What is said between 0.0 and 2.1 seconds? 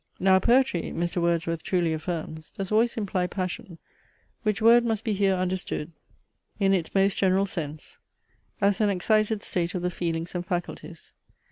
Now poetry, Mr. Wordsworth truly